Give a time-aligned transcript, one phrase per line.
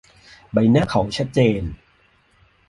[0.53, 1.63] ใบหน้าเขาชัดเจน